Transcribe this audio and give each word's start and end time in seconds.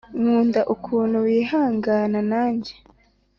nkunda 0.19 0.61
ukuntu 0.75 1.17
wihangana 1.25 2.19
nanjye 2.31 2.73